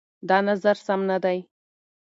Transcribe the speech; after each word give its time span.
دا 0.29 0.37
نظر 0.49 0.75
سم 0.85 1.01
نه 1.09 1.17
دی. 1.23 1.37